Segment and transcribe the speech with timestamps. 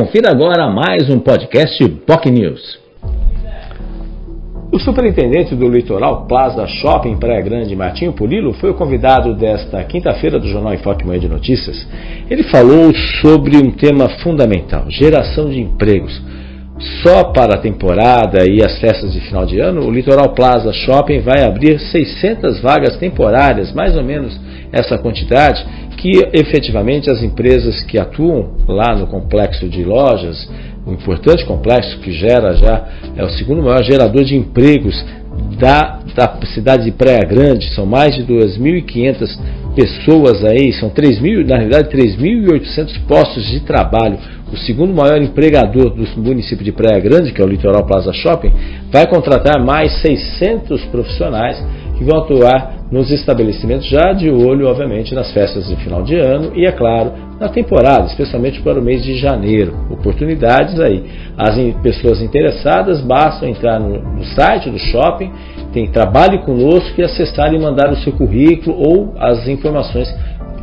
[0.00, 2.80] Confira agora mais um podcast POC News.
[4.72, 10.40] O superintendente do Litoral Plaza Shopping Praia Grande, Martinho Pulilo, foi o convidado desta quinta-feira
[10.40, 11.86] do Jornal Enfoque Manhã de Notícias.
[12.30, 16.18] Ele falou sobre um tema fundamental: geração de empregos.
[17.02, 21.20] Só para a temporada e as festas de final de ano, o Litoral Plaza Shopping
[21.20, 24.34] vai abrir 600 vagas temporárias, mais ou menos
[24.72, 25.64] essa quantidade,
[25.96, 30.48] que efetivamente as empresas que atuam lá no complexo de lojas,
[30.86, 35.04] um importante complexo que gera já, é o segundo maior gerador de empregos
[35.58, 39.38] da, da cidade de Praia Grande, são mais de 2.500
[39.74, 44.18] pessoas aí, são 3 mil, na realidade 3.800 postos de trabalho.
[44.52, 48.52] O segundo maior empregador do município de Praia Grande, que é o Litoral Plaza Shopping,
[48.90, 51.62] vai contratar mais 600 profissionais
[52.00, 56.52] que vão atuar nos estabelecimentos, já de olho, obviamente, nas festas de final de ano
[56.56, 59.74] e, é claro, na temporada, especialmente para o mês de janeiro.
[59.90, 61.04] Oportunidades aí.
[61.36, 65.30] As pessoas interessadas bastam entrar no, site do shopping,
[65.74, 70.08] tem Trabalhe Conosco e acessar e mandar o seu currículo ou as informações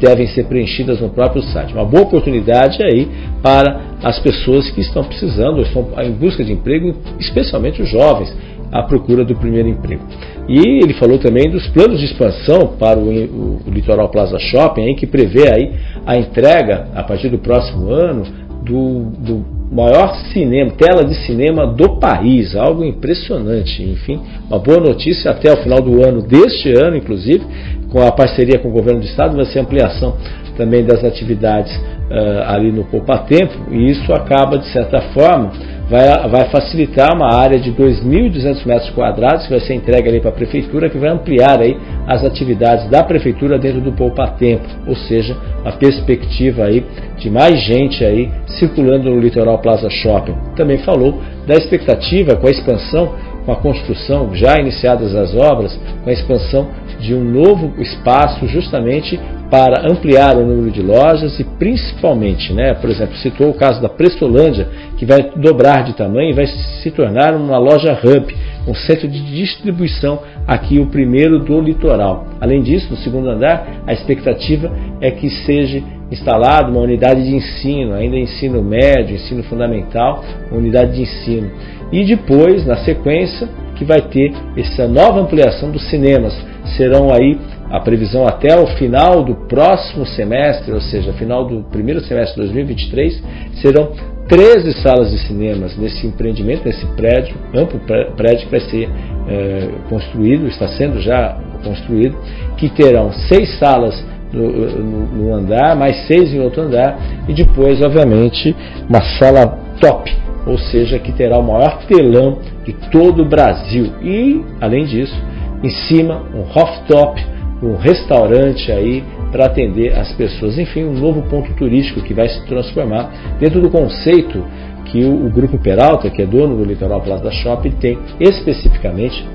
[0.00, 1.74] devem ser preenchidas no próprio site.
[1.74, 3.06] Uma boa oportunidade aí
[3.42, 8.34] para as pessoas que estão precisando, estão em busca de emprego, especialmente os jovens,
[8.72, 10.02] à procura do primeiro emprego.
[10.48, 14.82] E ele falou também dos planos de expansão para o, o, o Litoral Plaza Shopping,
[14.82, 15.72] aí, que prevê aí
[16.06, 18.24] a entrega, a partir do próximo ano,
[18.62, 23.82] do, do maior cinema, tela de cinema do país, algo impressionante.
[23.82, 27.44] Enfim, uma boa notícia até o final do ano, deste ano, inclusive,
[27.90, 30.16] com a parceria com o governo do estado, vai ser ampliação
[30.58, 35.52] também das atividades uh, ali no Poupa Tempo, e isso acaba, de certa forma,
[35.88, 40.30] vai, vai facilitar uma área de 2.200 metros quadrados que vai ser entregue ali para
[40.30, 44.96] a prefeitura, que vai ampliar aí as atividades da prefeitura dentro do Poupa Tempo, ou
[44.96, 46.84] seja, a perspectiva aí
[47.16, 50.34] de mais gente aí circulando no Litoral Plaza Shopping.
[50.56, 53.14] Também falou da expectativa com a expansão
[53.48, 56.68] com a construção, já iniciadas as obras, com a expansão
[57.00, 59.18] de um novo espaço justamente
[59.50, 63.88] para ampliar o número de lojas e principalmente, né, por exemplo, citou o caso da
[63.88, 68.36] Prestolândia, que vai dobrar de tamanho e vai se tornar uma loja hub,
[68.66, 72.26] um centro de distribuição aqui, o primeiro do litoral.
[72.40, 74.70] Além disso, no segundo andar, a expectativa
[75.00, 81.02] é que seja instalada uma unidade de ensino, ainda ensino médio, ensino fundamental, unidade de
[81.02, 81.50] ensino.
[81.90, 86.36] E depois, na sequência, que vai ter essa nova ampliação dos cinemas.
[86.76, 87.38] Serão aí
[87.70, 92.52] a previsão até o final do próximo semestre, ou seja, final do primeiro semestre de
[92.52, 93.22] 2023,
[93.62, 93.92] serão
[94.28, 97.80] 13 salas de cinemas nesse empreendimento, nesse prédio, amplo
[98.16, 98.88] prédio que vai ser
[99.28, 102.16] é, construído, está sendo já construído,
[102.56, 107.80] que terão seis salas no, no, no andar, mais seis em outro andar, e depois,
[107.80, 108.54] obviamente,
[108.88, 110.10] uma sala top
[110.48, 112.38] ou seja, que terá o maior telão
[112.68, 113.94] de todo o Brasil.
[114.02, 115.16] E, além disso,
[115.62, 117.24] em cima, um rooftop,
[117.62, 119.02] um restaurante aí
[119.32, 120.58] para atender as pessoas.
[120.58, 124.44] Enfim, um novo ponto turístico que vai se transformar dentro do conceito
[124.84, 129.26] que o, o Grupo Peralta, que é dono do Litoral Plaza Shopping, tem especificamente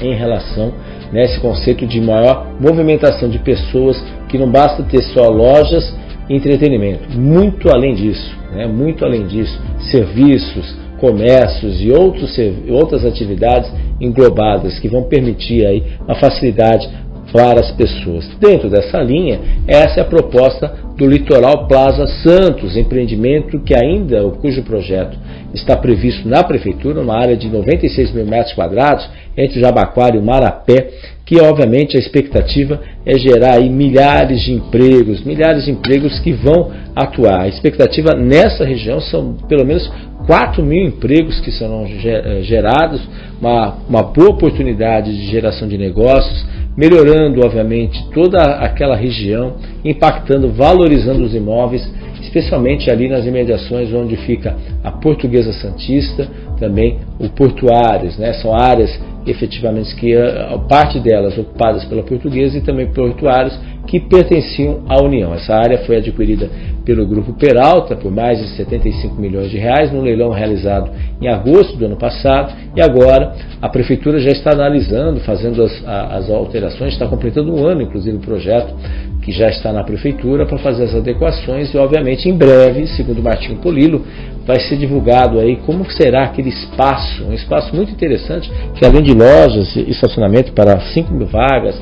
[0.00, 0.72] em relação
[1.12, 5.94] nesse né, conceito de maior movimentação de pessoas, que não basta ter só lojas
[6.28, 7.18] entretenimento.
[7.18, 8.66] Muito além disso, né?
[8.66, 9.58] muito além disso,
[9.90, 12.36] serviços, comércios e outros,
[12.70, 13.70] outras atividades
[14.00, 16.88] englobadas que vão permitir aí uma facilidade
[17.32, 18.26] para as pessoas.
[18.38, 24.62] Dentro dessa linha, essa é a proposta do Litoral Plaza Santos, empreendimento que ainda, cujo
[24.62, 25.18] projeto
[25.52, 30.22] está previsto na prefeitura, uma área de 96 mil metros quadrados entre Jabaquara e o
[30.22, 30.88] Marapé,
[31.26, 37.42] que obviamente a expectativa é gerar milhares de empregos, milhares de empregos que vão atuar.
[37.42, 39.90] A expectativa nessa região são pelo menos
[40.26, 43.00] 4 mil empregos que serão eh, gerados,
[43.40, 46.44] uma, uma boa oportunidade de geração de negócios,
[46.76, 49.54] melhorando, obviamente, toda aquela região,
[49.84, 51.88] impactando, valorizando os imóveis,
[52.20, 58.32] especialmente ali nas imediações onde fica a Portuguesa Santista, também o Portuários, né?
[58.34, 58.90] são áreas
[59.26, 65.32] efetivamente que a parte delas ocupadas pela Portuguesa e também Portuários que pertenciam à União.
[65.34, 66.50] Essa área foi adquirida
[66.84, 70.90] pelo Grupo Peralta por mais de 75 milhões de reais no leilão realizado
[71.20, 76.30] em agosto do ano passado e agora a Prefeitura já está analisando, fazendo as, as
[76.30, 78.74] alterações, está completando um ano inclusive o projeto
[79.22, 83.58] que já está na Prefeitura para fazer as adequações e obviamente em breve, segundo Martinho
[83.58, 84.04] Polilo,
[84.46, 89.12] vai ser divulgado aí como será aquele espaço, um espaço muito interessante que além de
[89.12, 91.76] lojas e estacionamento para 5 mil vagas,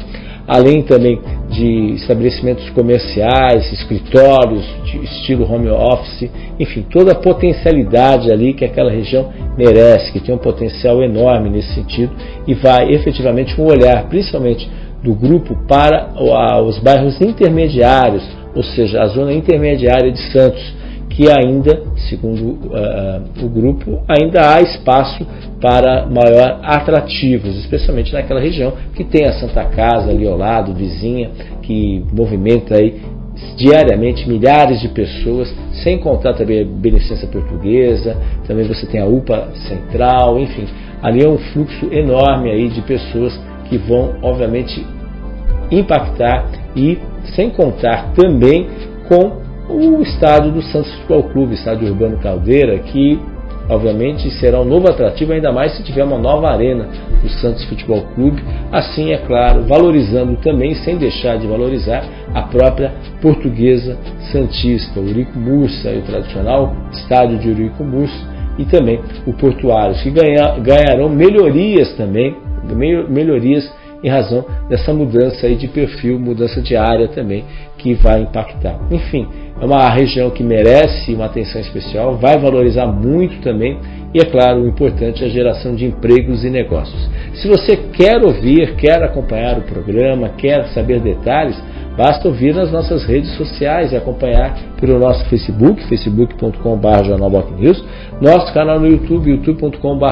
[0.47, 1.21] além também
[1.51, 8.91] de estabelecimentos comerciais, escritórios de estilo home office, enfim, toda a potencialidade ali que aquela
[8.91, 12.13] região merece, que tem um potencial enorme nesse sentido
[12.47, 14.71] e vai efetivamente um olhar, principalmente
[15.03, 16.15] do grupo, para
[16.63, 18.25] os bairros intermediários,
[18.55, 20.84] ou seja, a zona intermediária de Santos
[21.15, 25.25] que ainda, segundo uh, o grupo, ainda há espaço
[25.61, 31.31] para maior atrativos, especialmente naquela região que tem a Santa Casa ali ao lado, vizinha,
[31.63, 33.01] que movimenta aí
[33.57, 38.17] diariamente milhares de pessoas, sem contar também a beneficência portuguesa,
[38.47, 40.67] também você tem a UPA Central, enfim,
[41.01, 43.39] ali é um fluxo enorme aí de pessoas
[43.69, 44.85] que vão, obviamente,
[45.71, 46.45] impactar
[46.75, 46.99] e
[47.37, 48.67] sem contar também
[49.09, 53.19] com o estádio do Santos Futebol Clube, estádio Urbano Caldeira, que
[53.69, 56.87] obviamente será um novo atrativo, ainda mais se tiver uma nova arena
[57.23, 58.43] do Santos Futebol Clube.
[58.71, 63.97] Assim, é claro, valorizando também, sem deixar de valorizar, a própria portuguesa
[64.31, 70.59] Santista, Urico Mursa, o tradicional estádio de Urico Mursa, e também o Portuários, que ganha,
[70.59, 72.37] ganharão melhorias também,
[73.09, 73.69] melhorias
[74.05, 77.43] em razão dessa mudança aí de perfil, mudança de área também,
[77.79, 78.79] que vai impactar.
[78.91, 79.27] Enfim,
[79.59, 83.79] é uma região que merece uma atenção especial, vai valorizar muito também
[84.13, 87.11] e, é claro, o importante é a geração de empregos e negócios.
[87.35, 91.61] Se você quer ouvir, quer acompanhar o programa, quer saber detalhes,
[91.97, 97.85] basta ouvir nas nossas redes sociais e acompanhar pelo nosso Facebook, facebook.com.br jornalbocnews,
[98.21, 100.07] nosso canal no YouTube, youtube.com.br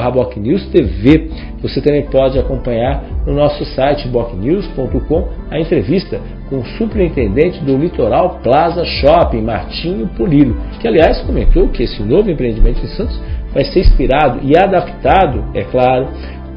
[0.71, 1.29] TV.
[1.61, 6.19] Você também pode acompanhar no nosso site bocnews.com a entrevista
[6.49, 12.29] com o superintendente do Litoral Plaza Shopping, Martinho Polilo, que aliás comentou que esse novo
[12.29, 13.19] empreendimento em Santos
[13.53, 16.07] vai ser inspirado e adaptado, é claro,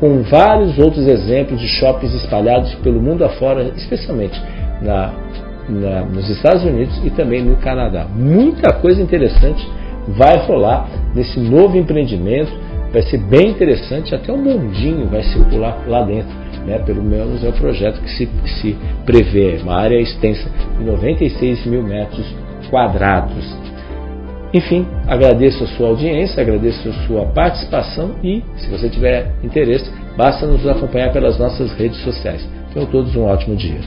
[0.00, 4.40] com vários outros exemplos de shoppings espalhados pelo mundo afora, especialmente
[4.82, 5.12] na,
[5.68, 8.06] na, nos Estados Unidos e também no Canadá.
[8.14, 9.66] Muita coisa interessante
[10.08, 12.52] vai rolar nesse novo empreendimento,
[12.92, 17.48] vai ser bem interessante, até um mundinho vai circular lá dentro né, pelo menos é
[17.48, 18.28] o projeto que se,
[18.60, 18.76] se
[19.06, 22.26] prevê, uma área extensa de 96 mil metros
[22.68, 23.65] quadrados.
[24.56, 30.46] Enfim, agradeço a sua audiência, agradeço a sua participação e, se você tiver interesse, basta
[30.46, 32.48] nos acompanhar pelas nossas redes sociais.
[32.72, 33.80] Tenham todos um ótimo dia.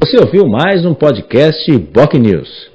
[0.00, 2.71] Você ouviu mais um podcast Boc News.